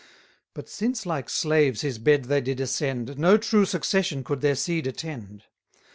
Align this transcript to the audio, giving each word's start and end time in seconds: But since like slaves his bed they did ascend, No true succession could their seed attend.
But 0.55 0.67
since 0.67 1.05
like 1.05 1.29
slaves 1.29 1.81
his 1.81 1.99
bed 1.99 2.23
they 2.23 2.41
did 2.41 2.59
ascend, 2.59 3.19
No 3.19 3.37
true 3.37 3.65
succession 3.65 4.23
could 4.23 4.41
their 4.41 4.55
seed 4.55 4.87
attend. 4.87 5.43